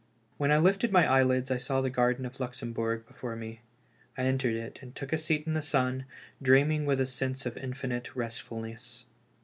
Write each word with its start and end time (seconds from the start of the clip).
When 0.37 0.51
I 0.51 0.57
lifted 0.57 0.91
my 0.91 1.05
eyelids 1.07 1.51
I 1.51 1.57
saw 1.57 1.79
the 1.79 1.91
garden 1.91 2.25
of 2.25 2.37
the 2.37 2.41
Luxembourg 2.43 3.05
before 3.05 3.35
me. 3.35 3.61
I 4.17 4.23
entered 4.23 4.55
it, 4.55 4.79
and 4.81 4.95
took 4.95 5.13
a 5.13 5.17
seat 5.19 5.45
in 5.45 5.53
the 5.53 5.61
sun, 5.61 6.05
dreaming 6.41 6.87
with 6.87 6.99
a 6.99 7.05
sense 7.05 7.45
of 7.45 7.55
infinite 7.55 8.15
restful 8.15 8.61
ness. 8.61 9.05